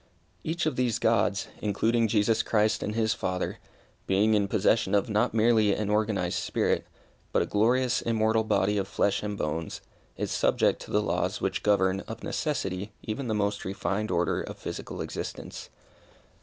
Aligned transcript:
Each 0.43 0.65
of 0.65 0.77
these 0.77 0.97
Gods, 0.97 1.47
including 1.61 2.07
Jesus 2.07 2.41
Christ 2.41 2.81
and 2.81 2.95
his 2.95 3.13
Father, 3.13 3.59
being 4.07 4.33
in 4.33 4.47
possession 4.47 4.95
of 4.95 5.11
not 5.11 5.31
merely 5.35 5.75
an 5.75 5.91
organized 5.91 6.39
spirit, 6.39 6.87
but 7.31 7.43
a 7.43 7.45
glorious 7.45 8.01
immortal 8.01 8.43
body 8.43 8.79
of 8.79 8.87
flesh 8.87 9.21
and 9.21 9.37
bones, 9.37 9.79
is 10.17 10.31
subject 10.31 10.81
to 10.81 10.89
the 10.91 11.03
laws 11.03 11.39
which 11.39 11.61
govern, 11.61 11.99
of 12.07 12.23
necessity, 12.23 12.93
even 13.03 13.27
the 13.27 13.35
most 13.35 13.63
refined 13.63 14.09
order 14.09 14.41
of 14.41 14.57
physical 14.57 15.01
existence. 15.01 15.69